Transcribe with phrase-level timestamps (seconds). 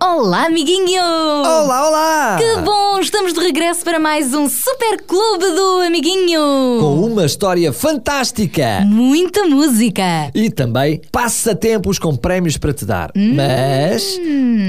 [0.00, 1.02] Olá, amiguinho!
[1.02, 2.36] Olá, olá!
[2.38, 3.00] Que bom!
[3.00, 6.78] Estamos de regresso para mais um Super Clube do Amiguinho!
[6.78, 8.82] Com uma história fantástica!
[8.86, 10.30] Muita música!
[10.36, 13.10] E também passatempos com prémios para te dar.
[13.16, 14.20] Mas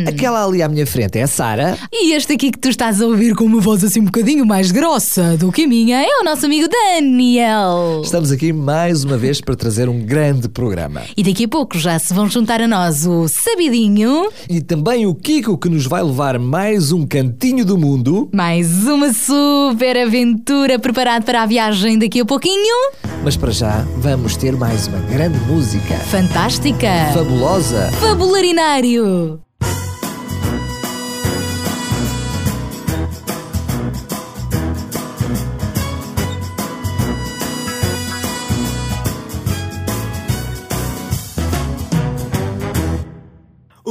[0.07, 1.77] aquela ali à minha frente é a Sara.
[1.93, 4.71] E este aqui que tu estás a ouvir com uma voz assim um bocadinho mais
[4.71, 8.01] grossa do que a minha é o nosso amigo Daniel.
[8.03, 11.03] Estamos aqui mais uma vez para trazer um grande programa.
[11.15, 15.18] E daqui a pouco já se vão juntar a nós o Sabidinho, E também o
[15.21, 18.29] Kiko que nos vai levar mais um cantinho do mundo.
[18.33, 22.91] mais uma super aventura preparado para a viagem daqui a pouquinho.
[23.23, 25.95] Mas para já vamos ter mais uma grande música.
[25.95, 27.11] Fantástica!
[27.13, 27.91] Fabulosa.
[27.99, 29.39] Fabularinário!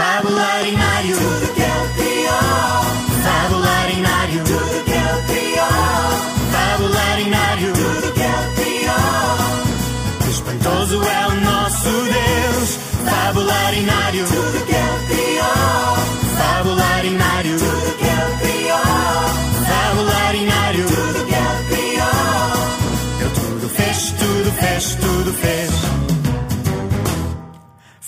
[0.00, 2.80] Fabularinário, tudo que ele criou.
[3.22, 5.68] Fabularinário, tudo que ele criou.
[6.54, 10.30] Fabularinário, tudo que ele criou.
[10.30, 12.78] Espantoso é o nosso Deus.
[13.10, 15.96] Fabularinário, tudo que ele criou.
[16.38, 19.28] Fabularinário, tudo que ele criou.
[19.68, 23.20] Fabularinário, tudo que ele criou.
[23.20, 25.69] Ele tudo fez, tudo fez, tudo fez.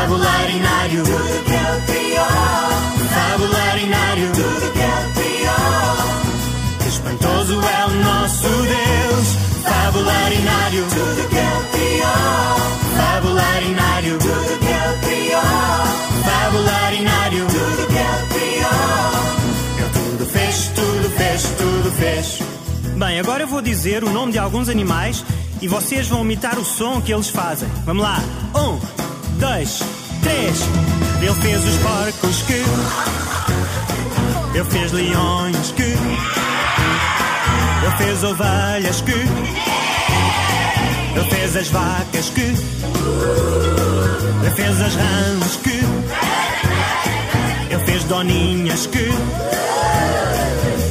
[0.00, 2.24] Fabularinário, tudo que ele criou.
[3.12, 6.88] Fabularinário, tudo que ele criou.
[6.88, 9.26] Espantoso é o nosso Deus.
[9.62, 12.56] Fabularinário, tudo que ele criou.
[12.96, 15.42] Fabularinário, tudo que criou.
[16.24, 19.20] Fabularinário, tudo que ele criou.
[19.76, 22.38] Ele tudo fez, tudo fez, tudo fez.
[22.96, 25.22] Bem, agora eu vou dizer o nome de alguns animais
[25.60, 27.68] e vocês vão imitar o som que eles fazem.
[27.84, 28.18] Vamos lá.
[28.54, 29.09] Um,
[29.40, 29.82] dois,
[30.22, 30.60] três.
[31.20, 32.62] Ele fez os porcos que.
[34.54, 35.82] Ele fez leões que.
[35.82, 35.96] Ele
[37.98, 39.26] fez ovelhas que.
[41.16, 42.54] Ele fez as vacas que.
[44.42, 45.80] Ele fez as rãs que.
[47.70, 49.10] Ele fez doninhas que.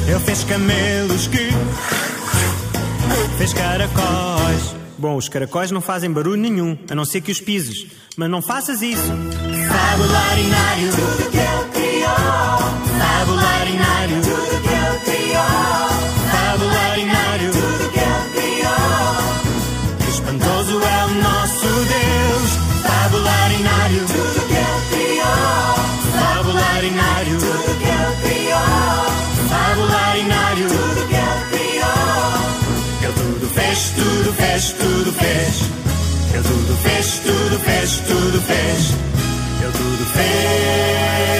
[0.08, 1.48] Ele fez camelos que.
[3.38, 4.79] Fez caracóis.
[5.00, 7.86] Bom, os caracóis não fazem barulho nenhum, a não ser que os pises.
[8.18, 9.00] Mas não faças isso.
[9.00, 10.90] Fabularinário.
[10.90, 12.04] Tudo que.
[12.98, 14.20] Fabularinário.
[14.20, 14.60] Tudo
[15.06, 15.32] que.
[16.30, 17.50] Fabularinário.
[17.50, 17.79] Tudo
[33.80, 35.62] fez, tudo fez, tudo fez.
[36.34, 38.94] Ele tudo fez, tudo fez, tudo fez.
[39.62, 41.39] Ele tudo fez,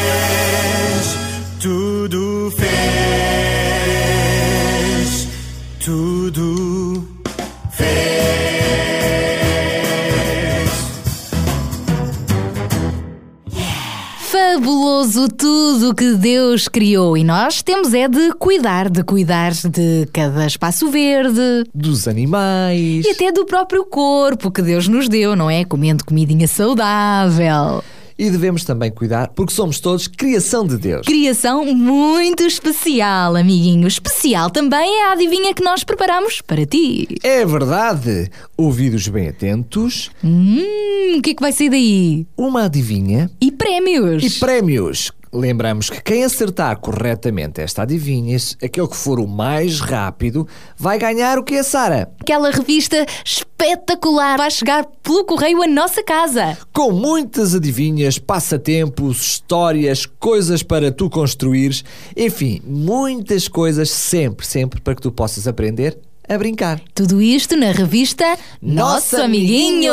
[15.10, 15.14] fez.
[15.14, 20.06] Fabuloso o tudo que Deus criou e nós temos é de cuidar, de cuidar de
[20.12, 23.04] cada espaço verde Dos animais.
[23.04, 25.64] e até do próprio corpo que Deus nos deu, não é?
[25.64, 27.82] Comendo comidinha saudável.
[28.22, 31.06] E devemos também cuidar porque somos todos criação de Deus.
[31.06, 33.88] Criação muito especial, amiguinho.
[33.88, 37.08] Especial também é a adivinha que nós preparamos para ti.
[37.22, 38.28] É verdade.
[38.58, 42.26] Ouvidos bem atentos, Hum, o que é que vai sair daí?
[42.36, 44.22] uma adivinha E prémios?
[44.22, 45.10] e prémios.
[45.32, 50.46] Lembramos que quem acertar corretamente esta adivinha, aquele que for o mais rápido,
[50.76, 52.10] vai ganhar o que é, Sara?
[52.20, 56.58] Aquela revista espetacular vai chegar pelo correio à nossa casa.
[56.72, 61.84] Com muitas adivinhas, passatempos, histórias, coisas para tu construires,
[62.16, 65.96] enfim, muitas coisas sempre, sempre para que tu possas aprender
[66.30, 66.80] a brincar.
[66.94, 69.92] Tudo isto na revista Nosso Amiguinho.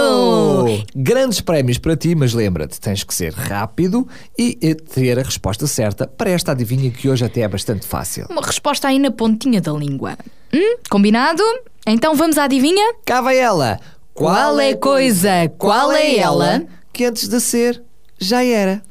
[0.95, 4.07] Grandes prémios para ti, mas lembra-te, tens que ser rápido
[4.37, 8.27] e ter a resposta certa para esta adivinha que hoje até é bastante fácil.
[8.29, 10.15] Uma resposta aí na pontinha da língua.
[10.53, 11.41] Hum, combinado?
[11.87, 12.93] Então vamos à adivinha?
[13.03, 13.79] Cá vai ela!
[14.13, 16.63] Qual é coisa, qual é ela?
[16.91, 17.83] Que antes de ser,
[18.19, 18.81] já era.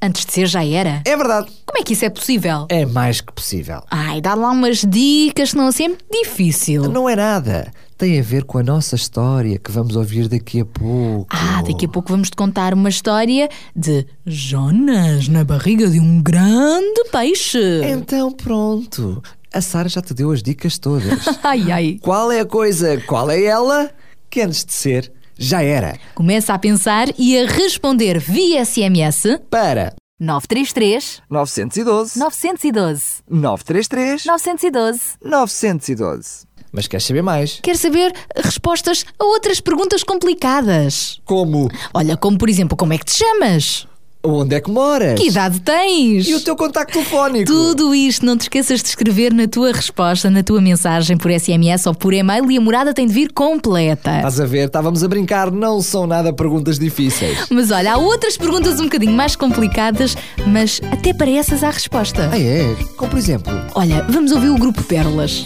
[0.00, 1.02] Antes de ser, já era.
[1.04, 1.48] É verdade.
[1.64, 2.66] Como é que isso é possível?
[2.68, 3.82] É mais que possível.
[3.90, 6.82] Ai, dá lá umas dicas, senão assim é muito difícil.
[6.90, 7.72] Não é nada.
[7.96, 11.26] Tem a ver com a nossa história que vamos ouvir daqui a pouco.
[11.30, 16.22] Ah, daqui a pouco vamos te contar uma história de Jonas na barriga de um
[16.22, 17.58] grande peixe.
[17.84, 19.22] Então pronto.
[19.50, 21.18] A Sara já te deu as dicas todas.
[21.42, 21.98] Ai, ai.
[22.02, 23.90] qual é a coisa, qual é ela,
[24.28, 25.98] que antes de ser, já era.
[26.14, 35.00] Começa a pensar e a responder via SMS Para 933 912 912 933 912.
[35.22, 36.46] 912.
[36.72, 37.60] Mas queres saber mais?
[37.62, 41.20] Quer saber respostas a outras perguntas complicadas?
[41.24, 43.86] Como Olha, como por exemplo, como é que te chamas?
[44.26, 45.18] Onde é que moras?
[45.18, 46.28] Que idade tens?
[46.28, 47.46] E o teu contacto telefónico?
[47.46, 51.86] Tudo isto, não te esqueças de escrever na tua resposta, na tua mensagem por SMS
[51.86, 54.16] ou por e-mail e a morada tem de vir completa.
[54.16, 54.66] Estás a ver?
[54.66, 57.46] Estávamos a brincar, não são nada perguntas difíceis.
[57.50, 62.28] Mas olha, há outras perguntas um bocadinho mais complicadas, mas até para essas há resposta.
[62.32, 62.74] Ah, é?
[62.96, 65.44] Como por exemplo, Olha, vamos ouvir o grupo Pérolas.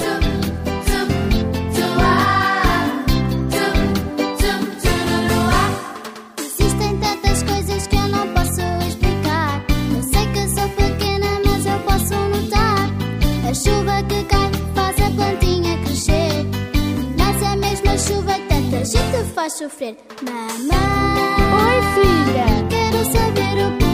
[19.60, 19.94] Sofrer.
[20.22, 20.78] Mamãe.
[21.66, 22.46] Oi, filha.
[22.70, 23.89] Quero saber o porquê.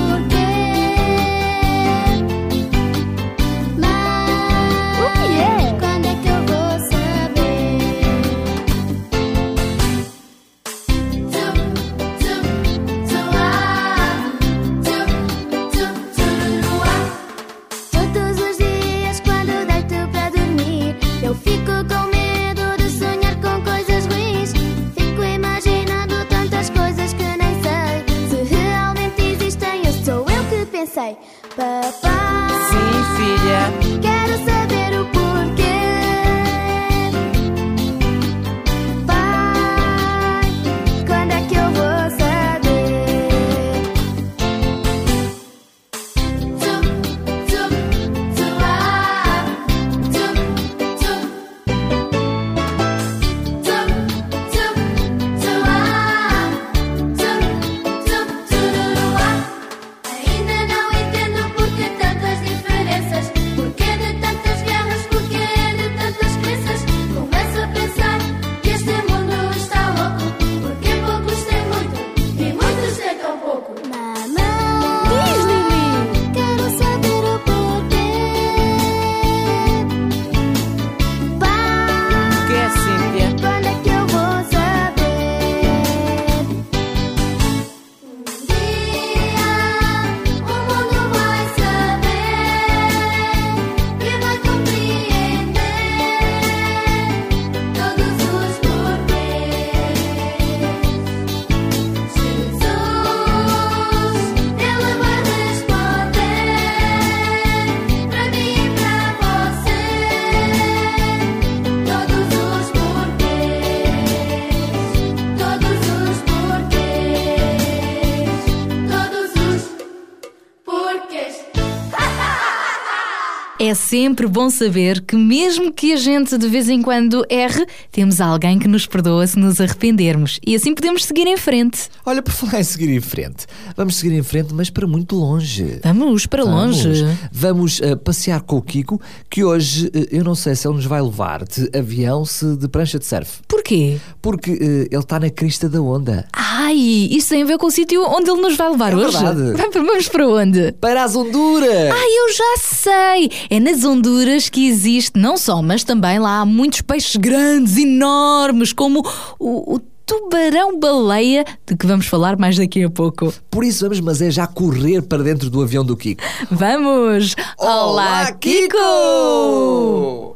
[123.97, 128.59] Sempre bom saber que, mesmo que a gente de vez em quando erre, temos alguém
[128.59, 130.39] que nos perdoa se nos arrependermos.
[130.47, 131.89] E assim podemos seguir em frente.
[132.05, 135.81] Olha, por falar em seguir em frente, vamos seguir em frente, mas para muito longe.
[135.83, 136.91] Vamos para longe.
[137.33, 139.01] Vamos uh, passear com o Kiko,
[139.31, 142.69] que hoje uh, eu não sei se ele nos vai levar de avião, se de
[142.69, 143.39] prancha de surf.
[143.49, 143.97] Porquê?
[144.21, 144.55] Porque uh,
[144.93, 146.29] ele está na crista da onda.
[146.35, 149.17] Ai, isso tem a ver com o sítio onde ele nos vai levar É hoje?
[149.17, 149.73] verdade.
[149.73, 150.73] Vamos para onde?
[150.73, 151.71] Para as Honduras!
[151.93, 153.31] Ai, eu já sei!
[153.49, 158.73] É nas Honduras que existe, não só, mas também lá há muitos peixes grandes, enormes,
[158.73, 159.01] como
[159.39, 163.35] o, o tubarão-baleia, de que vamos falar mais daqui a pouco.
[163.51, 166.23] Por isso vamos, mas é já correr para dentro do avião do Kiko.
[166.51, 167.35] Vamos!
[167.59, 168.77] Olá, Kiko!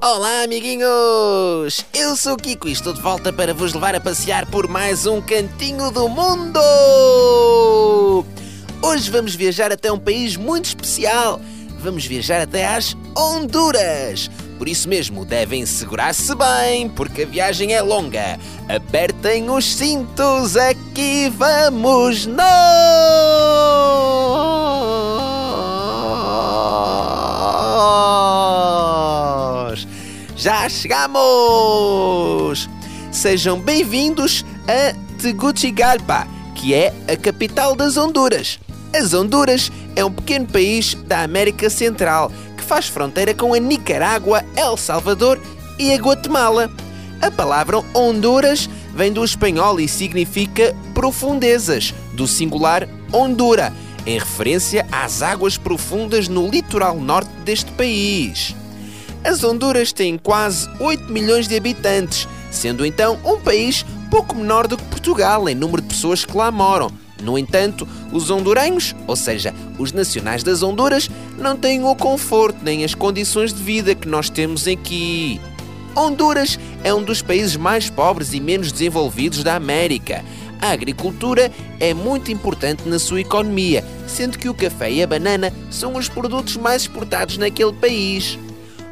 [0.02, 1.84] Olá, amiguinhos!
[1.94, 5.06] Eu sou o Kiko e estou de volta para vos levar a passear por mais
[5.06, 6.60] um cantinho do mundo!
[8.82, 11.40] Hoje vamos viajar até um país muito especial.
[11.82, 14.30] Vamos viajar até às Honduras.
[14.58, 18.38] Por isso mesmo, devem segurar-se bem, porque a viagem é longa.
[18.68, 22.44] Apertem os cintos, aqui vamos nós!
[30.36, 32.68] Já chegamos!
[33.10, 38.60] Sejam bem-vindos a Tegucigalpa, que é a capital das Honduras.
[38.94, 44.42] As Honduras é um pequeno país da América Central que faz fronteira com a Nicarágua,
[44.56, 45.38] El Salvador
[45.78, 46.70] e a Guatemala.
[47.20, 53.72] A palavra Honduras vem do espanhol e significa profundezas, do singular Hondura,
[54.06, 58.56] em referência às águas profundas no litoral norte deste país.
[59.22, 64.78] As Honduras têm quase 8 milhões de habitantes, sendo então um país pouco menor do
[64.78, 66.90] que Portugal em número de pessoas que lá moram.
[67.22, 71.08] No entanto, os hondurenhos, ou seja, os nacionais das Honduras,
[71.38, 75.40] não têm o conforto nem as condições de vida que nós temos aqui.
[75.96, 80.24] Honduras é um dos países mais pobres e menos desenvolvidos da América.
[80.60, 85.52] A agricultura é muito importante na sua economia, sendo que o café e a banana
[85.70, 88.38] são os produtos mais exportados naquele país.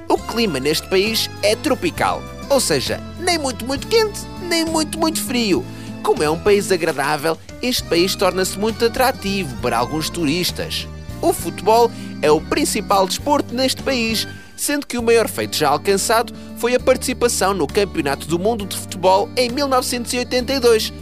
[0.08, 5.22] O clima neste país é tropical, ou seja, nem muito muito quente, nem muito muito
[5.22, 5.64] frio.
[6.02, 10.86] Como é um país agradável, este país torna-se muito atrativo para alguns turistas.
[11.20, 11.90] O futebol
[12.22, 14.26] é o principal desporto neste país,
[14.56, 18.76] sendo que o maior feito já alcançado foi a participação no Campeonato do Mundo de
[18.76, 20.92] Futebol em 1982.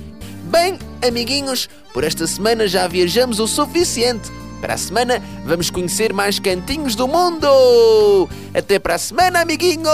[0.45, 4.31] Bem, amiguinhos, por esta semana já viajamos o suficiente.
[4.61, 8.29] Para a semana vamos conhecer mais cantinhos do mundo.
[8.55, 9.87] Até para a semana, amiguinhos!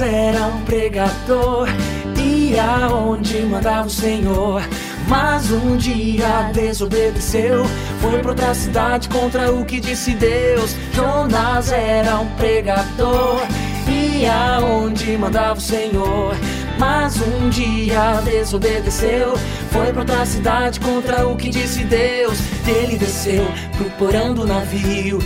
[0.00, 1.68] Jonas era um pregador,
[2.16, 4.62] ia onde mandava o Senhor.
[5.06, 7.66] Mas um dia desobedeceu,
[8.00, 10.74] foi pra outra cidade contra o que disse Deus.
[10.94, 13.42] Jonas era um pregador,
[13.86, 16.34] ia onde mandava o Senhor.
[16.78, 19.34] Mas um dia desobedeceu,
[19.70, 22.38] foi pra outra cidade contra o que disse Deus.
[22.66, 25.18] Ele desceu procurando o navio.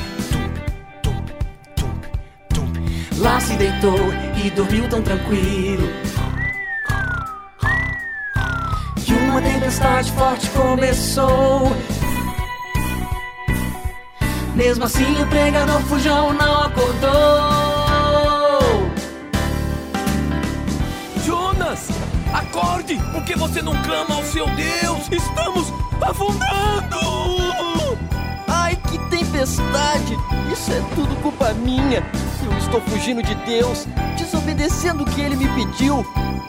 [3.25, 5.88] Lá se deitou e dormiu tão tranquilo.
[9.09, 11.75] E uma tempestade forte começou.
[14.54, 17.11] Mesmo assim, o pregador fujão não acordou.
[21.25, 21.88] Jonas,
[22.31, 22.97] acorde!
[23.11, 25.11] Por que você não clama ao seu Deus?
[25.11, 27.24] Estamos afundando!
[29.45, 32.03] Isso é tudo culpa minha.
[32.43, 33.87] Eu estou fugindo de Deus,
[34.17, 36.03] desobedecendo o que ele me pediu.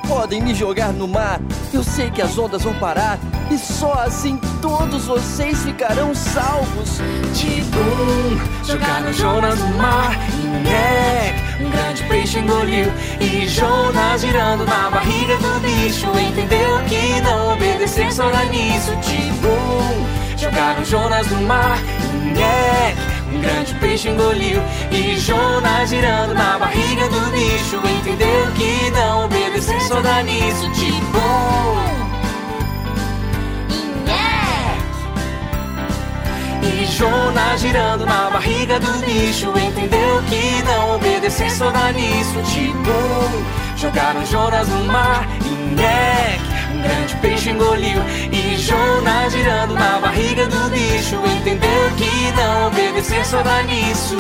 [0.08, 1.42] Podem me jogar no mar,
[1.74, 3.20] eu sei que as ondas vão parar.
[3.52, 7.02] E só assim todos vocês ficarão salvos.
[7.34, 10.18] Tibum, jogaram Jonas no mar.
[10.64, 12.88] Né, um grande peixe engoliu.
[13.20, 16.08] E Jonas girando na barriga do bicho.
[16.18, 18.96] Entendeu que não obedecer só nisso.
[19.02, 21.78] Tibum, jogaram Jonas no mar.
[23.34, 24.62] Um grande peixe engoliu.
[24.92, 27.78] E Jonas girando na barriga do bicho.
[27.78, 30.72] Entendeu que não obedecer só dá nisso.
[30.72, 31.76] Tibum.
[36.62, 43.46] E Jonas girando na barriga do bicho Entendeu que não obedecer só dá nisso Tibum,
[43.78, 45.76] jogaram Jonas no mar E
[46.86, 48.00] grande peixe engoliu
[48.32, 54.16] E Jonas girando na barriga do bicho Entendeu que não obedecer só dá nisso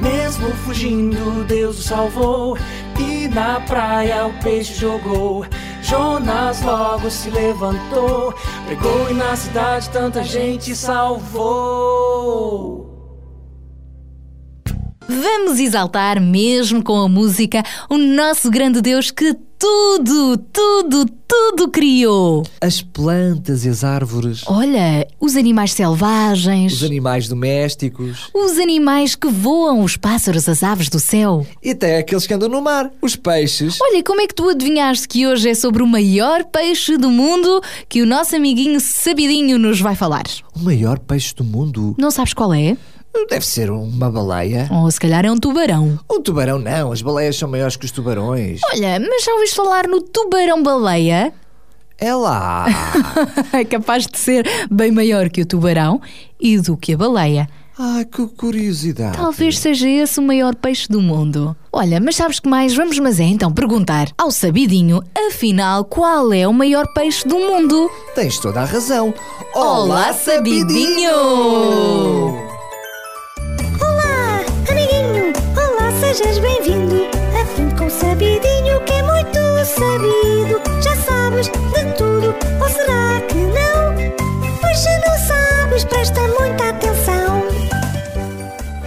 [0.00, 2.58] Mesmo fugindo, Deus o salvou
[2.98, 5.46] E na praia o peixe jogou.
[5.82, 8.34] Jonas logo se levantou
[8.66, 12.89] Pregou e na cidade tanta gente salvou.
[15.10, 22.44] Vamos exaltar, mesmo com a música, o nosso grande Deus que tudo, tudo, tudo criou.
[22.62, 29.28] As plantas e as árvores, Olha, os animais selvagens, os animais domésticos os animais que
[29.28, 31.44] voam, os pássaros, as aves do céu.
[31.62, 33.78] e até aqueles que andam no mar, os peixes.
[33.82, 37.60] Olha, como é que tu adivinhaste que hoje é sobre o maior peixe do mundo
[37.88, 40.24] que o nosso amiguinho Sabidinho nos vai falar?
[40.56, 42.76] O maior peixe do mundo Não sabes qual é?
[43.28, 44.68] Deve ser uma baleia.
[44.70, 45.98] Ou se calhar é um tubarão.
[46.10, 48.60] Um tubarão não, as baleias são maiores que os tubarões.
[48.72, 51.32] Olha, mas já ouviste falar no tubarão-baleia?
[51.98, 52.66] É lá.
[53.52, 56.00] É capaz de ser bem maior que o tubarão
[56.40, 57.48] e do que a baleia.
[57.78, 59.16] Ah, que curiosidade.
[59.16, 61.56] Talvez seja esse o maior peixe do mundo.
[61.72, 62.74] Olha, mas sabes que mais?
[62.74, 67.90] Vamos, mas é então perguntar ao Sabidinho, afinal, qual é o maior peixe do mundo?
[68.14, 69.14] Tens toda a razão.
[69.54, 71.10] Olá, Sabidinho!
[76.14, 77.06] Sejas bem-vindo!
[77.40, 80.60] Aprende com o sabidinho que é muito sabido.
[80.82, 83.94] Já sabes de tudo, ou será que não?
[84.60, 87.44] Pois se não sabes, presta muita atenção.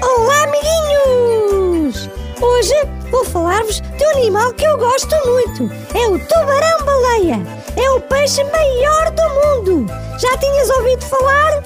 [0.01, 2.09] Olá, amiguinhos!
[2.41, 2.73] Hoje
[3.09, 5.71] vou falar-vos de um animal que eu gosto muito.
[5.97, 7.41] É o tubarão-baleia.
[7.77, 9.93] É o peixe maior do mundo.
[10.19, 11.63] Já tinhas ouvido falar?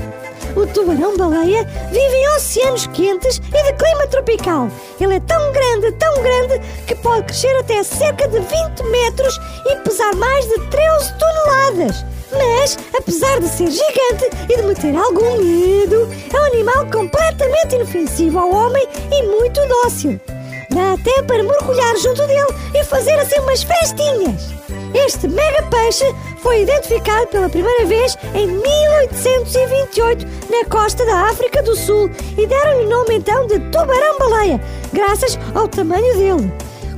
[0.57, 4.67] O tubarão-baleia vive em oceanos quentes e de clima tropical.
[4.99, 9.75] Ele é tão grande, tão grande, que pode crescer até cerca de 20 metros e
[9.83, 12.03] pesar mais de 13 toneladas.
[12.31, 18.39] Mas, apesar de ser gigante e de meter algum medo, é um animal completamente inofensivo
[18.39, 20.19] ao homem e muito dócil.
[20.71, 24.41] Dá até para mergulhar junto dele e fazer assim umas festinhas.
[24.93, 26.05] Este mega peixe
[26.37, 32.85] foi identificado pela primeira vez em 1828 na costa da África do Sul e deram-lhe
[32.85, 34.61] o nome então de tubarão-baleia,
[34.93, 36.51] graças ao tamanho dele.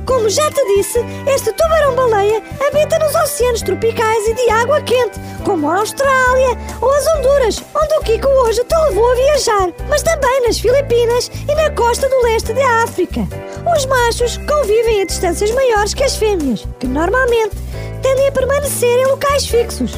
[0.06, 5.70] Como já te disse, este tubarão-baleia habita nos oceanos tropicais e de água quente, como
[5.70, 10.42] a Austrália ou as Honduras, onde o Kiko hoje te levou a viajar, mas também
[10.46, 13.20] nas Filipinas e na costa do leste da África.
[13.76, 17.56] Os machos convivem a distâncias maiores que as fêmeas, que normalmente
[18.02, 19.92] tendem a permanecer em locais fixos.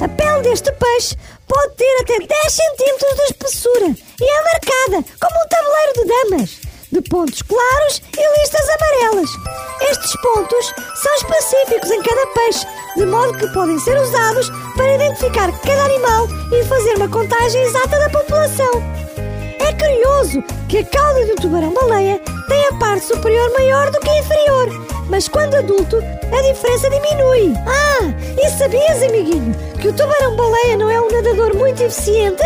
[0.00, 3.86] A pele deste peixe pode ter até 10 centímetros de espessura
[4.20, 9.30] e é marcada como um tabuleiro de damas, de pontos claros e listas amarelas.
[9.90, 15.52] Estes pontos são específicos em cada peixe, de modo que podem ser usados para identificar
[15.60, 18.70] cada animal e fazer uma contagem exata da população.
[19.60, 24.18] É curioso que a cauda do tubarão-baleia tem a parte superior maior do que a
[24.18, 24.68] inferior,
[25.08, 27.54] mas quando adulto a diferença diminui.
[27.66, 32.42] Ah, e sabias, amiguinho, que o tubarão-baleia não é um nadador muito eficiente?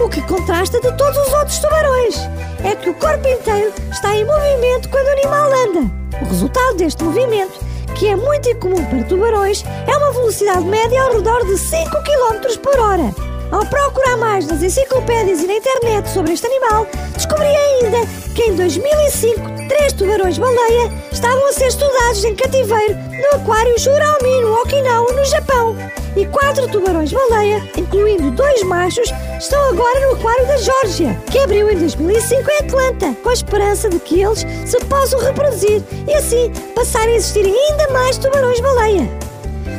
[0.00, 2.16] O que contrasta de todos os outros tubarões
[2.64, 5.90] é que o corpo inteiro está em movimento quando o animal anda.
[6.20, 7.52] O resultado deste movimento,
[7.94, 12.58] que é muito incomum para tubarões, é uma velocidade média ao redor de 5 km
[12.60, 13.33] por hora.
[13.50, 18.56] Ao procurar mais nas enciclopédias e na internet sobre este animal, descobri ainda que em
[18.56, 25.24] 2005 três tubarões-baleia estavam a ser estudados em cativeiro no aquário Juraume, no Okinawa, no
[25.24, 25.76] Japão.
[26.16, 31.76] E quatro tubarões-baleia, incluindo dois machos, estão agora no aquário da Geórgia, que abriu em
[31.76, 37.14] 2005 em Atlanta, com a esperança de que eles se possam reproduzir e assim passarem
[37.14, 39.23] a existir ainda mais tubarões-baleia.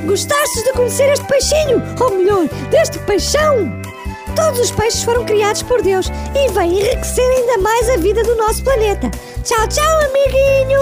[0.06, 1.82] Gostastes de conhecer este peixinho?
[2.00, 3.72] Ou melhor, deste peixão?
[4.36, 8.36] Todos os peixes foram criados por Deus e vêm enriquecer ainda mais a vida do
[8.36, 9.10] nosso planeta.
[9.44, 10.80] Tchau, tchau, amiguinho!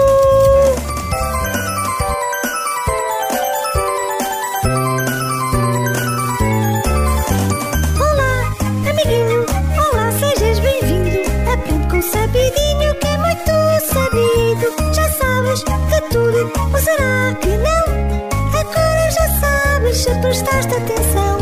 [12.12, 13.52] Sabidinho que é muito
[13.86, 14.94] sabido.
[14.94, 18.03] Já sabes de tudo, ou será que não?
[20.04, 21.33] Se prestaste atenção.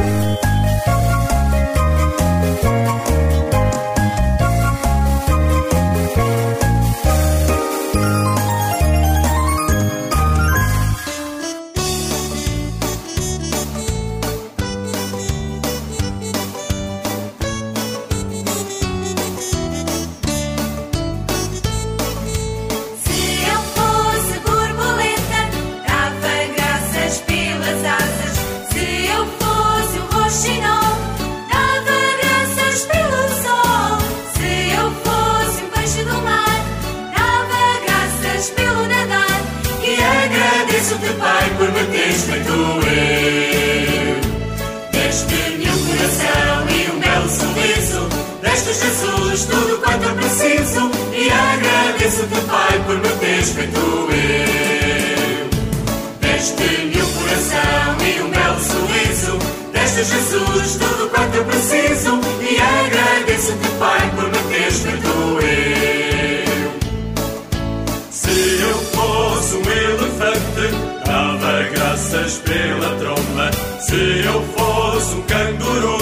[41.23, 42.83] Pai, por me teres feito eu.
[44.91, 48.09] Deste-me um coração e um belo sorriso.
[48.43, 50.91] Deste Jesus tudo quanto eu preciso.
[51.15, 55.49] E agradeço-te, Pai, por me teres feito eu.
[56.21, 59.39] Deste-me um coração e um belo sorriso.
[59.73, 62.19] Deste Jesus tudo quanto eu preciso.
[62.41, 65.62] E agradeço-te, Pai, por me teres feito
[72.13, 73.51] pela tromba.
[73.81, 75.97] Se eu fosse um canguru,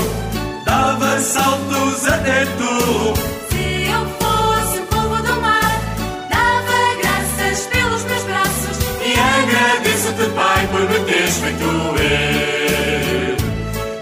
[0.64, 3.14] dava saltos até tu.
[3.48, 5.80] Se eu fosse um povo do mar,
[6.28, 8.78] dava graças pelos meus braços.
[9.06, 13.36] E agradeço-te, Pai, por me teres feito eu.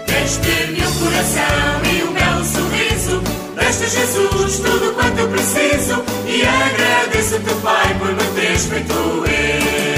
[0.07, 3.21] Deste-me um coração e um belo sorriso.
[3.55, 6.03] Deste Jesus tudo quanto eu preciso.
[6.25, 9.88] E agradeço-te, Pai, por me teres feito eu.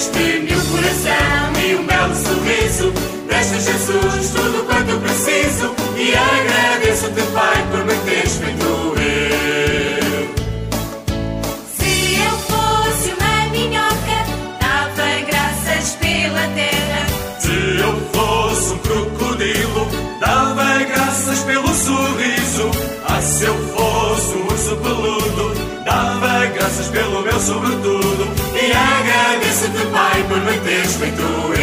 [0.00, 2.90] Deste-me um coração e um belo sorriso.
[3.28, 5.74] Deste Jesus tudo quanto eu preciso.
[5.94, 10.30] E agradeço-te, Pai, por me teres feito eu.
[11.76, 14.24] Se eu fosse uma minhoca,
[14.58, 17.06] dava graças pela terra.
[17.38, 19.86] Se eu fosse um crocodilo,
[20.18, 22.70] dava graças pelo sorriso.
[23.06, 28.49] Ah, se eu fosse um urso peludo, dava graças pelo meu sobretudo.
[29.60, 31.54] E agradeço-te, Pai, por me teres feito eu.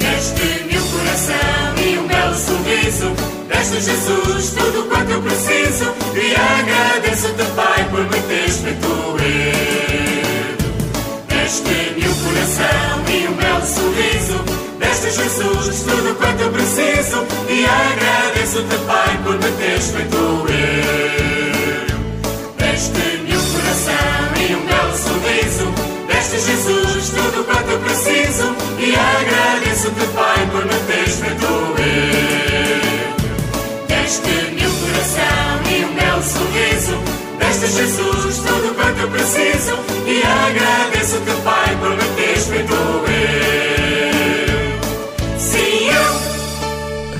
[0.00, 3.14] Deste-me um coração e um belo sorriso.
[3.46, 5.94] Deste Jesus tudo quanto eu preciso.
[6.16, 9.22] E agradeço-te, Pai, por me teres feito eu.
[11.28, 14.44] Deste-me um coração e um belo sorriso.
[14.80, 17.24] Deste Jesus tudo quanto eu preciso.
[17.48, 20.24] E agradeço-te, Pai, por me teres feito
[26.34, 28.56] Deste Jesus tudo quanto eu preciso.
[28.76, 31.76] E agradeço-te, Pai, por me teres feito eu.
[33.86, 36.98] Deste-me um coração e um belo sorriso.
[37.38, 39.78] Deste Jesus tudo quanto eu preciso.
[40.08, 43.63] E agradeço-te, Pai, por me teres feito eu.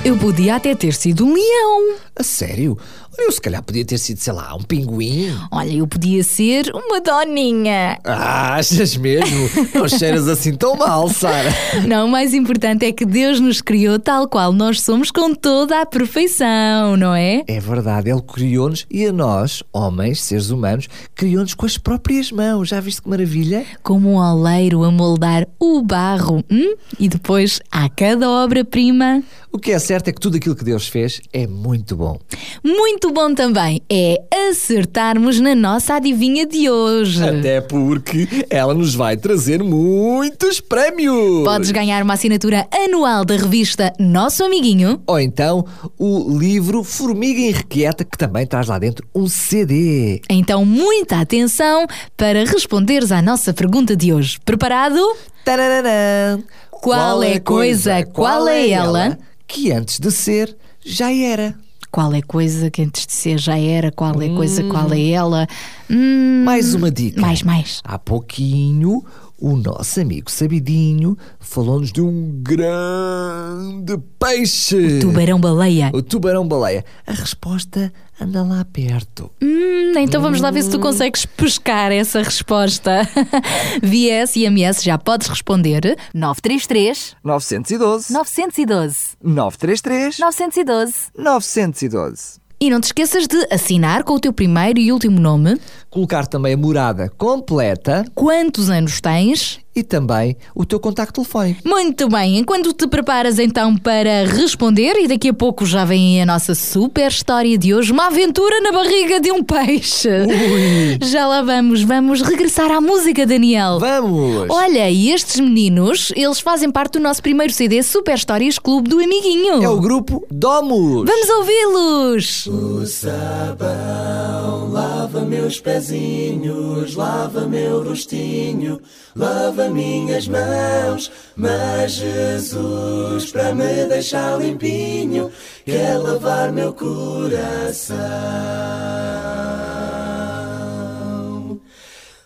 [0.05, 0.17] Eu.
[0.17, 1.97] Podia até ter sido um leão.
[2.15, 2.77] A sério?
[3.17, 5.33] Eu se calhar podia ter sido, sei lá, um pinguim.
[5.49, 7.97] Olha, eu podia ser uma doninha.
[8.03, 9.49] Ah, achas mesmo?
[9.73, 11.49] Não cheiras assim tão mal, Sara.
[11.87, 15.81] Não, o mais importante é que Deus nos criou tal qual nós somos com toda
[15.81, 17.43] a perfeição, não é?
[17.47, 22.67] É verdade, Ele criou-nos e a nós, homens, seres humanos, criou-nos com as próprias mãos.
[22.67, 23.65] Já viste que maravilha?
[23.81, 26.43] Como um oleiro a moldar o barro.
[26.51, 26.75] Hum?
[26.99, 29.23] E depois há cada obra-prima.
[29.51, 32.19] O que é certo é que tudo aquilo que Deus fez é muito bom.
[32.63, 37.23] Muito bom também é acertarmos na nossa adivinha de hoje.
[37.23, 41.43] Até porque ela nos vai trazer muitos prémios.
[41.43, 45.01] Podes ganhar uma assinatura anual da revista Nosso Amiguinho.
[45.07, 45.65] Ou então
[45.97, 50.21] o livro Formiga Irrequieta, que também traz lá dentro um CD.
[50.29, 51.85] Então, muita atenção
[52.17, 54.37] para responderes à nossa pergunta de hoje.
[54.43, 54.99] Preparado?
[55.43, 56.39] Tarararã.
[56.71, 59.17] Qual é coisa, qual é ela?
[59.55, 60.53] Que antes de ser,
[60.85, 61.55] já era.
[61.89, 63.89] Qual é coisa que antes de ser já era?
[63.89, 65.47] Qual é coisa, qual é ela?
[65.89, 67.21] Hum, Mais uma dica.
[67.21, 67.79] Mais, mais.
[67.85, 69.01] Há pouquinho,
[69.39, 74.99] o nosso amigo Sabidinho falou-nos de um grande peixe.
[74.99, 75.89] Tubarão-baleia.
[75.93, 76.83] O tubarão-baleia.
[77.07, 79.31] A resposta anda lá perto.
[79.41, 83.01] Hum, então vamos lá ver se tu consegues pescar essa resposta.
[83.81, 85.97] Via SMS já podes responder.
[86.13, 92.45] 933 912 912 933 912 912.
[92.57, 95.59] E não te esqueças de assinar com o teu primeiro e último nome,
[95.95, 99.59] Colocar também a morada completa quantos anos tens.
[99.77, 101.59] e também o teu contacto telefónico.
[101.67, 106.25] Muito bem, enquanto te preparas então para responder, e daqui a pouco já vem a
[106.25, 110.07] nossa super história de hoje, uma aventura na barriga de um peixe.
[111.03, 113.77] Já lá vamos, vamos regressar à música, Daniel.
[113.79, 114.47] Vamos!
[114.49, 118.99] Olha, e estes meninos, eles fazem parte do nosso primeiro CD Super Histórias Clube do
[118.99, 119.61] Amiguinho.
[119.61, 121.05] É o grupo Domus.
[121.05, 122.47] Vamos ouvi-los!
[122.47, 128.81] O sabão lava meus pezinhos, lava meu rostinho,
[129.15, 131.11] lava minhas mãos.
[131.35, 135.31] Mas Jesus, para me deixar limpinho,
[135.63, 137.95] quer lavar meu coração.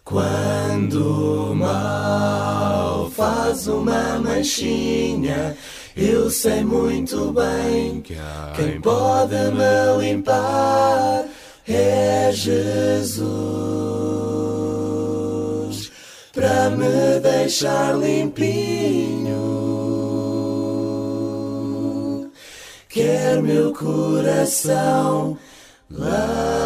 [0.06, 5.56] Quando o mal faz uma manchinha,
[5.96, 8.02] eu sei muito bem
[8.56, 11.26] quem pode me limpar
[11.68, 13.70] é Jesus.
[16.34, 19.40] para me deixar limpinho.
[22.88, 25.38] Quer meu coração
[25.90, 26.59] lavar.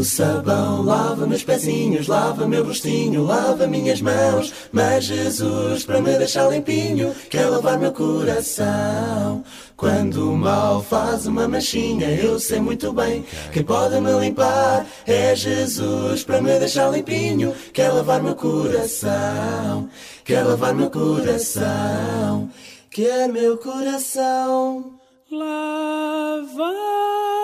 [0.00, 4.50] O sabão lava meus pezinhos, lava meu rostinho, lava minhas mãos.
[4.72, 9.44] Mas Jesus, para me deixar limpinho, quer lavar meu coração.
[9.76, 15.36] Quando o mal faz uma manchinha, eu sei muito bem quem pode me limpar é
[15.36, 19.86] Jesus, para me deixar limpinho, quer lavar meu coração,
[20.24, 22.48] quer lavar meu coração,
[22.90, 24.94] quer meu coração
[25.30, 27.39] lavar.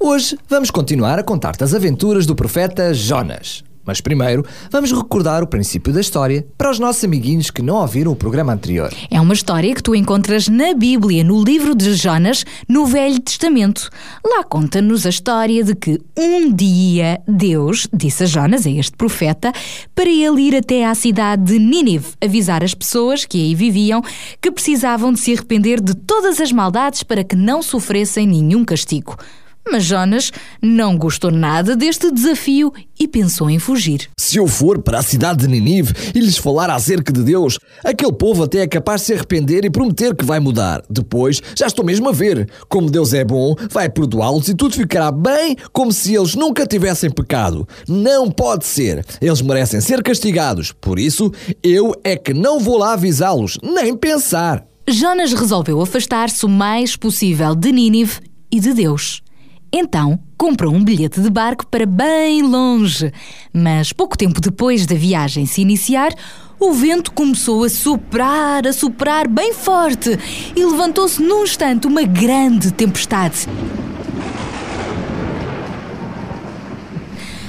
[0.00, 3.64] Hoje vamos continuar a contar-te as aventuras do profeta Jonas.
[3.84, 8.12] Mas primeiro, vamos recordar o princípio da história para os nossos amiguinhos que não ouviram
[8.12, 8.94] o programa anterior.
[9.10, 13.90] É uma história que tu encontras na Bíblia, no livro de Jonas, no Velho Testamento.
[14.24, 19.52] Lá conta-nos a história de que um dia Deus disse a Jonas, a este profeta,
[19.96, 24.00] para ele ir até à cidade de Nínive, avisar as pessoas que aí viviam
[24.40, 29.16] que precisavam de se arrepender de todas as maldades para que não sofressem nenhum castigo.
[29.70, 34.08] Mas Jonas não gostou nada deste desafio e pensou em fugir.
[34.18, 38.12] Se eu for para a cidade de Ninive e lhes falar acerca de Deus, aquele
[38.12, 40.82] povo até é capaz de se arrepender e prometer que vai mudar.
[40.88, 42.48] Depois, já estou mesmo a ver.
[42.68, 47.10] Como Deus é bom, vai perdoá-los e tudo ficará bem como se eles nunca tivessem
[47.10, 47.68] pecado.
[47.86, 49.04] Não pode ser.
[49.20, 50.72] Eles merecem ser castigados.
[50.72, 51.30] Por isso,
[51.62, 54.64] eu é que não vou lá avisá-los, nem pensar.
[54.88, 59.22] Jonas resolveu afastar-se o mais possível de Nínive e de Deus.
[59.72, 63.12] Então, comprou um bilhete de barco para bem longe.
[63.52, 66.12] Mas pouco tempo depois da viagem se iniciar,
[66.58, 70.18] o vento começou a soprar, a soprar bem forte
[70.56, 73.46] e levantou-se num instante uma grande tempestade.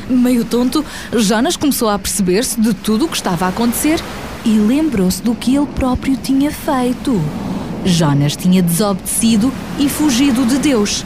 [0.10, 4.04] Meio tonto, Jonas começou a perceber-se de tudo o que estava a acontecer
[4.44, 7.22] e lembrou-se do que ele próprio tinha feito.
[7.86, 11.06] Jonas tinha desobedecido e fugido de Deus.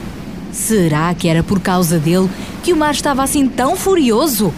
[0.54, 2.30] Será que era por causa dele
[2.62, 4.54] que o mar estava assim tão furioso?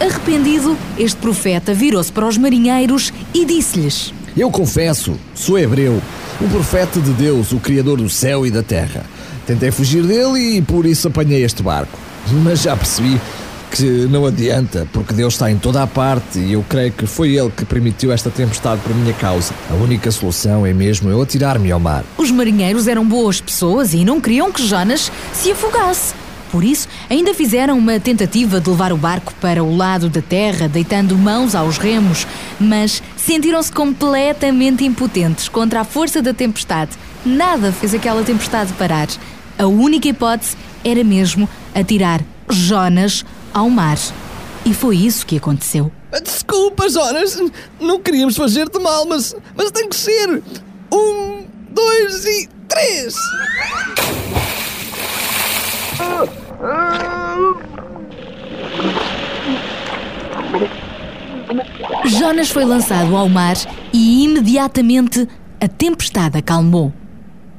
[0.00, 6.00] Arrependido, este profeta virou-se para os marinheiros e disse-lhes: Eu confesso, sou hebreu,
[6.40, 9.04] o profeta de Deus, o Criador do céu e da terra.
[9.44, 11.98] Tentei fugir dele e por isso apanhei este barco.
[12.44, 13.20] Mas já percebi
[13.74, 17.34] que não adianta, porque Deus está em toda a parte e eu creio que foi
[17.34, 19.52] Ele que permitiu esta tempestade por minha causa.
[19.68, 22.04] A única solução é mesmo eu atirar-me ao mar.
[22.16, 26.14] Os marinheiros eram boas pessoas e não queriam que Jonas se afogasse.
[26.52, 30.68] Por isso, ainda fizeram uma tentativa de levar o barco para o lado da terra,
[30.68, 32.28] deitando mãos aos remos,
[32.60, 36.92] mas sentiram-se completamente impotentes contra a força da tempestade.
[37.26, 39.08] Nada fez aquela tempestade parar.
[39.58, 43.96] A única hipótese era mesmo atirar Jonas ao mar.
[44.66, 45.90] E foi isso que aconteceu.
[46.22, 47.40] Desculpa, Jonas,
[47.80, 50.42] não queríamos fazer-te mal, mas, mas tem que ser.
[50.92, 53.14] Um, dois e três!
[62.06, 63.56] Jonas foi lançado ao mar
[63.92, 65.28] e imediatamente
[65.60, 66.92] a tempestade acalmou.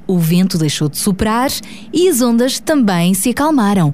[0.08, 1.50] O vento deixou de soprar
[1.92, 3.94] e as ondas também se acalmaram.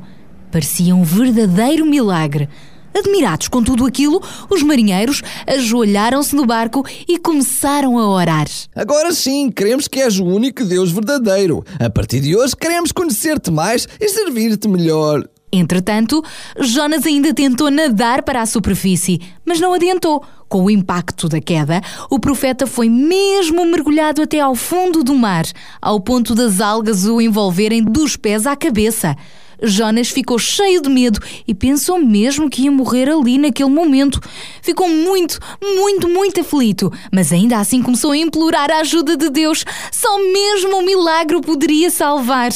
[0.51, 2.49] Parecia um verdadeiro milagre.
[2.93, 8.47] Admirados com tudo aquilo, os marinheiros ajoelharam-se no barco e começaram a orar.
[8.75, 11.63] Agora sim, queremos que és o único Deus verdadeiro.
[11.79, 15.23] A partir de hoje, queremos conhecer-te mais e servir-te melhor.
[15.53, 16.23] Entretanto,
[16.59, 20.23] Jonas ainda tentou nadar para a superfície, mas não adiantou.
[20.47, 25.45] Com o impacto da queda, o profeta foi mesmo mergulhado até ao fundo do mar,
[25.81, 29.15] ao ponto das algas o envolverem dos pés à cabeça.
[29.61, 34.19] Jonas ficou cheio de medo e pensou mesmo que ia morrer ali naquele momento.
[34.61, 39.63] Ficou muito, muito, muito aflito, mas ainda assim começou a implorar a ajuda de Deus.
[39.91, 42.51] Só mesmo um milagre poderia salvar.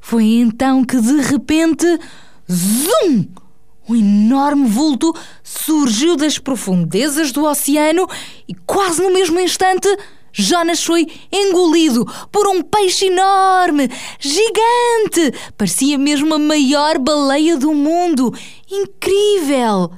[0.00, 1.86] Foi então que de repente.
[2.48, 3.26] Zum!
[3.88, 8.06] Um enorme vulto surgiu das profundezas do oceano
[8.48, 9.88] e, quase no mesmo instante,
[10.32, 13.88] Jonas foi engolido por um peixe enorme,
[14.18, 15.38] gigante.
[15.56, 18.32] Parecia mesmo a maior baleia do mundo.
[18.70, 19.90] Incrível!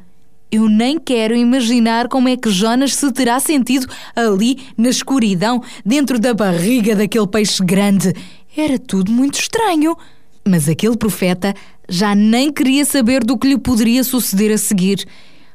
[0.51, 6.19] Eu nem quero imaginar como é que Jonas se terá sentido ali na escuridão, dentro
[6.19, 8.13] da barriga daquele peixe grande.
[8.55, 9.97] Era tudo muito estranho.
[10.47, 11.55] Mas aquele profeta
[11.89, 15.07] já nem queria saber do que lhe poderia suceder a seguir.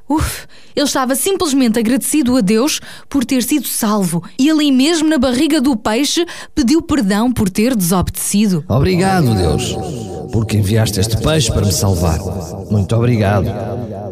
[0.09, 5.17] Uf, ele estava simplesmente agradecido a Deus por ter sido salvo e ali mesmo na
[5.17, 8.63] barriga do peixe pediu perdão por ter desobedecido.
[8.69, 9.75] Obrigado, Deus,
[10.31, 12.19] porque enviaste este peixe para me salvar.
[12.71, 13.47] Muito obrigado.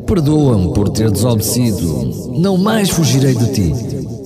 [0.06, 2.34] Perdoa-me por ter desobedecido.
[2.38, 3.74] Não mais fugirei de ti.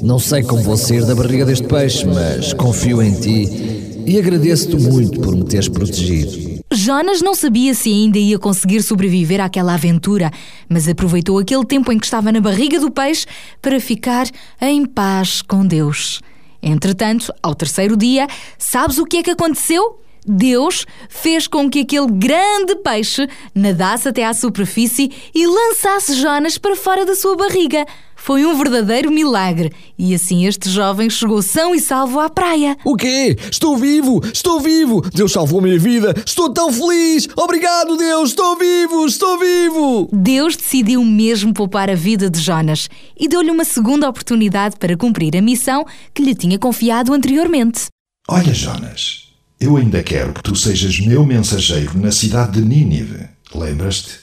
[0.01, 4.75] Não sei como vou sair da barriga deste peixe, mas confio em ti e agradeço-te
[4.75, 6.48] muito por me teres protegido.
[6.89, 10.32] Jonas não sabia se ainda ia conseguir sobreviver àquela aventura,
[10.67, 13.28] mas aproveitou aquele tempo em que estava na barriga do peixe
[13.62, 14.25] para ficar
[14.60, 16.19] em paz com Deus.
[16.60, 18.25] Entretanto, ao terceiro dia,
[18.58, 20.02] sabes o que é que aconteceu?
[20.25, 26.75] Deus fez com que aquele grande peixe nadasse até à superfície e lançasse Jonas para
[26.75, 27.86] fora da sua barriga.
[28.21, 29.71] Foi um verdadeiro milagre.
[29.97, 32.77] E assim este jovem chegou são e salvo à praia.
[32.84, 33.36] O quê?
[33.49, 34.21] Estou vivo!
[34.32, 35.01] Estou vivo!
[35.10, 36.13] Deus salvou a minha vida!
[36.25, 37.27] Estou tão feliz!
[37.36, 38.29] Obrigado, Deus!
[38.29, 39.05] Estou vivo!
[39.05, 40.10] Estou vivo!
[40.12, 45.36] Deus decidiu mesmo poupar a vida de Jonas e deu-lhe uma segunda oportunidade para cumprir
[45.38, 47.86] a missão que lhe tinha confiado anteriormente.
[48.27, 49.28] Olha, Jonas,
[49.59, 53.27] eu ainda quero que tu sejas meu mensageiro na cidade de Nínive.
[53.53, 54.19] Lembras-te?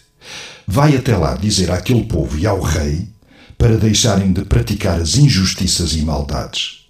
[0.67, 3.09] Vai até lá dizer àquele povo e ao rei
[3.59, 6.87] para deixarem de praticar as injustiças e maldades.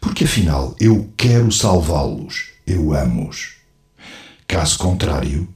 [0.00, 3.54] Porque afinal eu quero salvá-los, eu amo-os.
[4.48, 5.46] Caso contrário,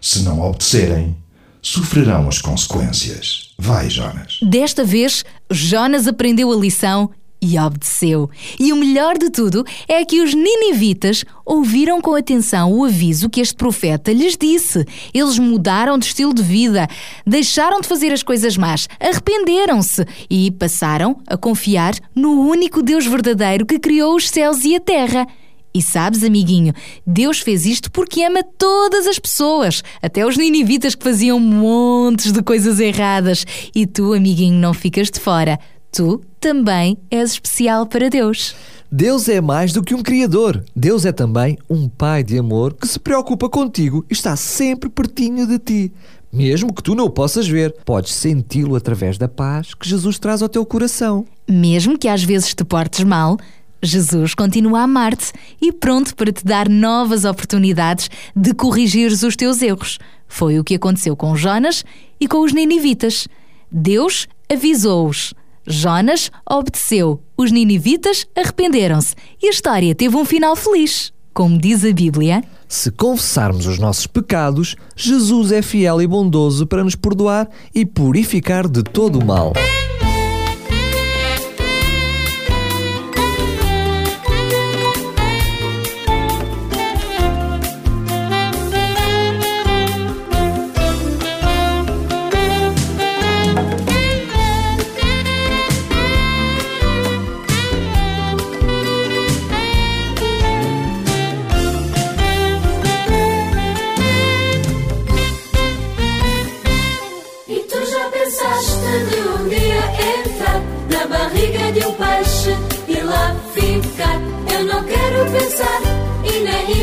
[0.00, 1.16] se não obedecerem,
[1.62, 3.54] sofrerão as consequências.
[3.58, 4.38] Vai, Jonas.
[4.42, 8.28] Desta vez, Jonas aprendeu a lição e obedeceu.
[8.58, 13.40] E o melhor de tudo é que os ninivitas ouviram com atenção o aviso que
[13.40, 14.84] este profeta lhes disse.
[15.14, 16.88] Eles mudaram de estilo de vida,
[17.26, 23.66] deixaram de fazer as coisas más, arrependeram-se e passaram a confiar no único Deus verdadeiro
[23.66, 25.26] que criou os céus e a terra.
[25.74, 26.72] E sabes, amiguinho,
[27.06, 32.42] Deus fez isto porque ama todas as pessoas, até os ninivitas que faziam montes de
[32.42, 33.44] coisas erradas.
[33.74, 35.58] E tu, amiguinho, não ficas de fora.
[35.90, 38.54] Tu também és especial para Deus.
[38.90, 40.64] Deus é mais do que um Criador.
[40.74, 45.46] Deus é também um Pai de amor que se preocupa contigo e está sempre pertinho
[45.46, 45.92] de ti.
[46.32, 50.42] Mesmo que tu não o possas ver, podes senti-lo através da paz que Jesus traz
[50.42, 51.26] ao teu coração.
[51.48, 53.38] Mesmo que às vezes te portes mal,
[53.82, 59.62] Jesus continua a amar-te e pronto para te dar novas oportunidades de corrigires os teus
[59.62, 59.98] erros.
[60.26, 61.84] Foi o que aconteceu com Jonas
[62.20, 63.26] e com os ninivitas.
[63.70, 65.32] Deus avisou-os.
[65.68, 71.12] Jonas obedeceu, os ninivitas arrependeram-se e a história teve um final feliz.
[71.34, 76.82] Como diz a Bíblia, Se confessarmos os nossos pecados, Jesus é fiel e bondoso para
[76.82, 79.52] nos perdoar e purificar de todo o mal.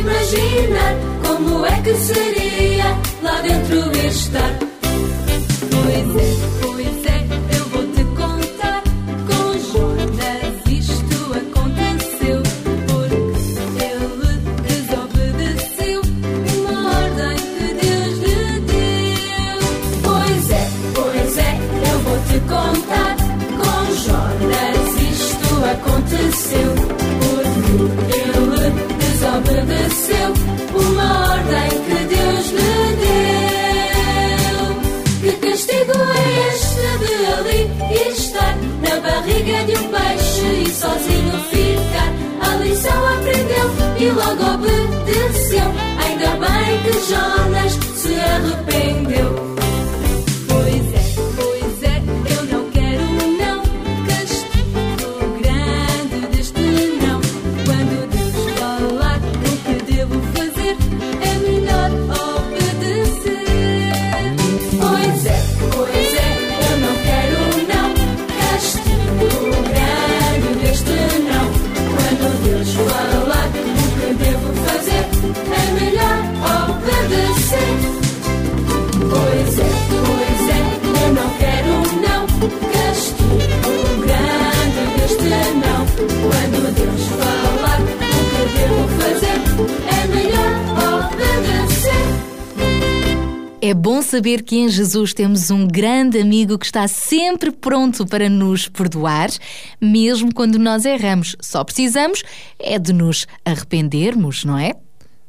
[0.05, 0.93] Imaginar
[1.25, 2.85] como é que seria
[3.23, 4.51] lá dentro estar.
[5.71, 7.19] Pois é, pois é,
[7.57, 8.83] eu vou te contar.
[9.27, 12.43] Com Jonas isto aconteceu
[12.87, 13.15] porque
[13.83, 14.33] ele
[14.67, 16.01] desobedeceu
[16.59, 19.57] uma ordem que Deus lhe deu.
[20.03, 20.63] Pois é,
[20.93, 21.51] pois é,
[21.91, 22.94] eu vou te contar.
[94.01, 99.29] Saber que em Jesus temos um grande amigo que está sempre pronto para nos perdoar,
[99.81, 101.35] mesmo quando nós erramos.
[101.41, 102.23] Só precisamos
[102.59, 104.73] é de nos arrependermos, não é?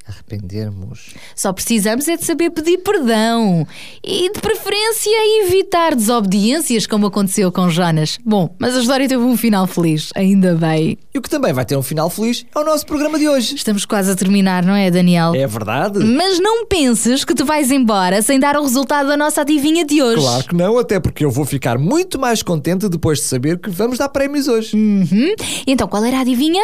[0.08, 1.14] Arrependermos.
[1.34, 3.66] Só precisamos é de saber pedir perdão
[4.04, 5.10] e, de preferência,
[5.44, 8.16] evitar desobediências, como aconteceu com Jonas.
[8.24, 10.96] Bom, mas a história teve um final feliz, ainda bem.
[11.12, 13.56] E o que também vai ter um final feliz é o nosso programa de hoje.
[13.56, 15.34] Estamos quase a terminar, não é, Daniel?
[15.34, 15.98] É verdade.
[15.98, 20.00] Mas não penses que tu vais embora sem dar o resultado da nossa adivinha de
[20.00, 20.22] hoje.
[20.22, 23.70] Claro que não, até porque eu vou ficar muito mais contente depois de saber que
[23.70, 24.76] vamos dar prémios hoje.
[24.76, 25.34] Uhum.
[25.66, 26.62] Então, qual era a adivinha?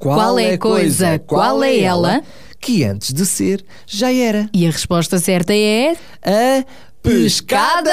[0.00, 2.22] Qual é a coisa, qual é ela?
[2.58, 4.48] Que antes de ser, já era.
[4.52, 5.94] E a resposta certa é.
[6.22, 6.64] A
[7.02, 7.90] pescada!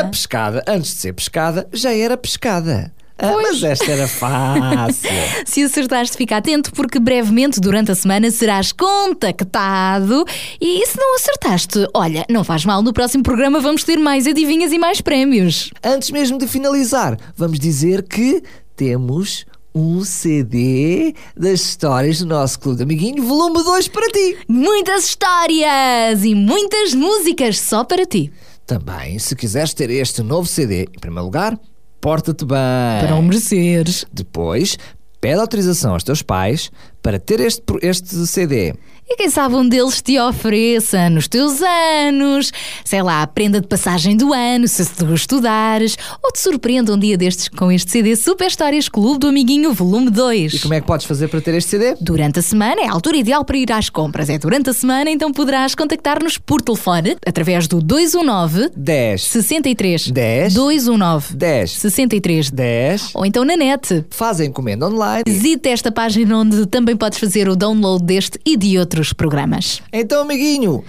[0.00, 2.92] A pescada, antes de ser pescada, já era pescada.
[3.16, 5.10] Ah, mas esta era fácil.
[5.46, 10.24] Se acertaste, fica atento, porque brevemente durante a semana serás contactado.
[10.60, 14.72] E se não acertaste, olha, não faz mal, no próximo programa vamos ter mais adivinhas
[14.72, 15.70] e mais prémios.
[15.84, 18.42] Antes mesmo de finalizar, vamos dizer que
[18.74, 24.38] temos um CD das histórias do nosso Clube de Amiguinho, volume 2 para ti.
[24.46, 28.32] Muitas histórias e muitas músicas só para ti.
[28.64, 31.58] Também, se quiseres ter este novo CD, em primeiro lugar,
[32.00, 32.56] porta-te bem.
[33.00, 34.06] Para o mereceres.
[34.12, 34.78] Depois,
[35.20, 36.70] pede autorização aos teus pais
[37.04, 38.74] para ter este, este CD.
[39.06, 42.50] E quem sabe um deles te ofereça nos teus anos,
[42.86, 46.98] sei lá, a prenda de passagem do ano, se tu estudares, ou te surpreenda um
[46.98, 50.54] dia destes com este CD Super Histórias Clube do Amiguinho Volume 2.
[50.54, 51.94] E como é que podes fazer para ter este CD?
[52.00, 54.30] Durante a semana é a altura ideal para ir às compras.
[54.30, 60.54] É durante a semana, então poderás contactar-nos por telefone através do 219 10 63 10
[60.54, 64.02] 219 10 63 10 ou então na net.
[64.08, 65.24] Faz a encomenda online.
[65.26, 69.82] Visite esta página onde também podes fazer o download deste e de outros programas.
[69.92, 70.84] Então, amiguinho,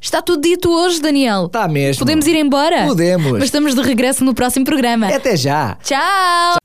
[0.00, 1.46] Está tudo dito hoje, Daniel.
[1.46, 1.98] Está mesmo.
[1.98, 2.86] Podemos ir embora?
[2.86, 3.32] Podemos.
[3.32, 5.08] Mas estamos de regresso no próximo programa.
[5.08, 5.76] Até já.
[5.82, 6.58] Tchau.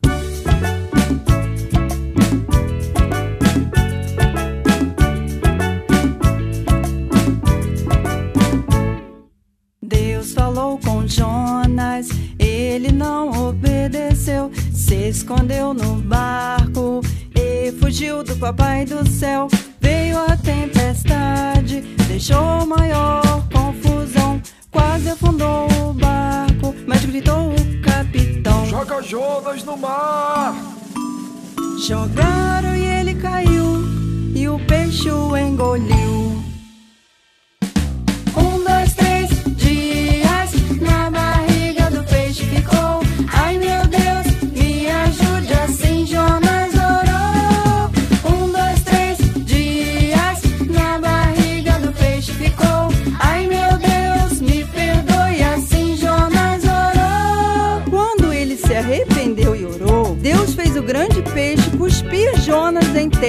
[9.81, 17.01] Deus falou com Jonas, ele não obedeceu, se escondeu no barco
[17.71, 19.47] fugiu do papai do céu.
[19.79, 24.41] Veio a tempestade, deixou maior confusão,
[24.71, 30.53] quase afundou o barco, mas gritou o capitão: Joga Jonas no mar!
[31.85, 33.83] Jogaram e ele caiu,
[34.35, 36.52] e o peixe o engoliu.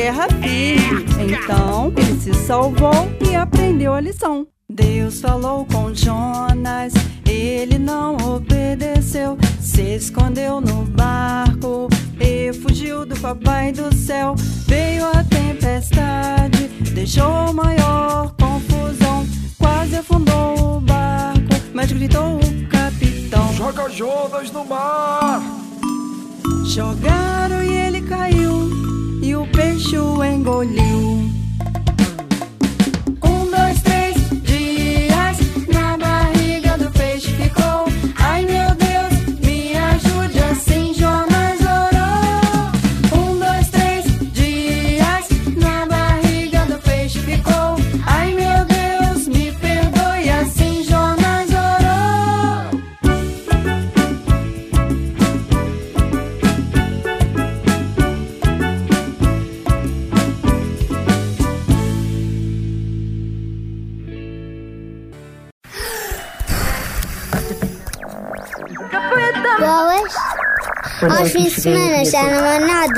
[0.04, 1.32] Terra firme.
[1.32, 4.46] Então ele se salvou e aprendeu a lição.
[4.68, 6.92] Deus falou com Jonas,
[7.26, 11.88] ele não obedeceu, se escondeu no barco
[12.20, 14.34] e fugiu do papai do céu.
[14.66, 19.26] Veio a tempestade, deixou maior confusão,
[19.58, 21.40] quase afundou o barco,
[21.72, 25.42] mas gritou o capitão: Joga Jonas no mar!
[26.66, 28.93] Jogaram e ele caiu,
[29.36, 31.43] o peixe o engoliu.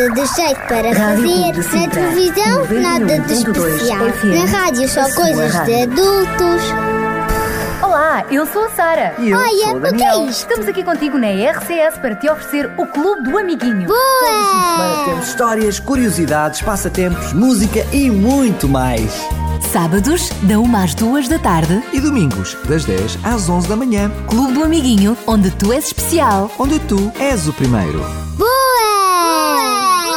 [0.06, 1.80] Nada de jeito para fazer.
[1.80, 4.06] Na televisão, nada de especial.
[4.24, 6.62] Na rádio, só coisas de adultos.
[7.82, 9.14] Olá, eu sou a Sara.
[9.18, 10.40] E eu Olha, sou o que é isto?
[10.40, 13.88] Estamos aqui contigo na RCS para te oferecer o Clube do Amiguinho.
[13.88, 15.04] Boa!
[15.06, 19.12] Temos histórias, curiosidades, passatempos, música e muito mais.
[19.72, 21.82] Sábados, da 1 às 2 da tarde.
[21.92, 24.10] E domingos, das 10 às 11 da manhã.
[24.28, 26.50] Clube do Amiguinho, onde tu és especial.
[26.58, 28.26] Onde tu és o primeiro.